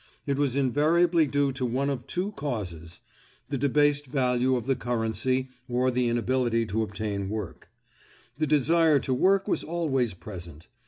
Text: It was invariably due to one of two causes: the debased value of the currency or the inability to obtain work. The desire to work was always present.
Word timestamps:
It 0.25 0.39
was 0.39 0.55
invariably 0.55 1.27
due 1.27 1.51
to 1.51 1.63
one 1.63 1.91
of 1.91 2.07
two 2.07 2.31
causes: 2.31 3.01
the 3.49 3.57
debased 3.59 4.07
value 4.07 4.55
of 4.55 4.65
the 4.65 4.75
currency 4.75 5.49
or 5.69 5.91
the 5.91 6.07
inability 6.09 6.65
to 6.65 6.81
obtain 6.81 7.29
work. 7.29 7.69
The 8.39 8.47
desire 8.47 8.97
to 8.97 9.13
work 9.13 9.47
was 9.47 9.63
always 9.63 10.15
present. 10.15 10.69